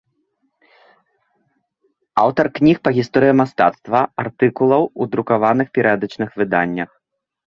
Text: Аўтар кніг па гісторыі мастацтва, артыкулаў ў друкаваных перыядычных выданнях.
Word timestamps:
Аўтар 2.21 2.49
кніг 2.55 2.77
па 2.87 2.93
гісторыі 2.97 3.35
мастацтва, 3.41 4.01
артыкулаў 4.23 4.83
ў 4.89 5.03
друкаваных 5.13 5.67
перыядычных 5.77 6.29
выданнях. 6.43 6.89